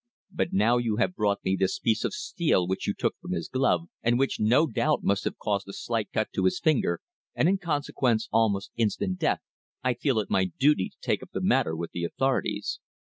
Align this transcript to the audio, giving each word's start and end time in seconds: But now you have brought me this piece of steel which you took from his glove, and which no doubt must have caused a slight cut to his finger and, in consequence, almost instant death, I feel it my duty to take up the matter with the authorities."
But 0.31 0.47
now 0.51 0.77
you 0.77 0.95
have 0.97 1.13
brought 1.15 1.43
me 1.45 1.55
this 1.55 1.77
piece 1.77 2.03
of 2.03 2.15
steel 2.15 2.67
which 2.67 2.87
you 2.87 2.95
took 2.97 3.13
from 3.21 3.33
his 3.33 3.47
glove, 3.49 3.87
and 4.01 4.17
which 4.17 4.39
no 4.39 4.65
doubt 4.65 5.03
must 5.03 5.25
have 5.25 5.37
caused 5.37 5.67
a 5.69 5.73
slight 5.73 6.11
cut 6.11 6.29
to 6.33 6.45
his 6.45 6.59
finger 6.59 7.01
and, 7.35 7.47
in 7.47 7.59
consequence, 7.59 8.27
almost 8.31 8.71
instant 8.75 9.19
death, 9.19 9.41
I 9.83 9.93
feel 9.93 10.17
it 10.17 10.31
my 10.31 10.45
duty 10.57 10.89
to 10.89 10.97
take 11.03 11.21
up 11.21 11.29
the 11.33 11.39
matter 11.41 11.75
with 11.75 11.91
the 11.91 12.03
authorities." 12.03 12.79